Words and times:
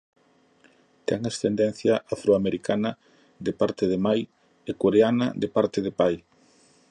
Ten 1.07 1.21
ascendencia 1.31 1.93
afroamericana 2.15 2.89
de 3.45 3.51
parte 3.61 3.83
de 3.91 3.97
nai 4.05 4.21
e 4.69 4.71
coreana 4.81 5.27
de 5.41 5.47
parte 5.55 5.79
de 5.85 5.91
pai. 5.99 6.15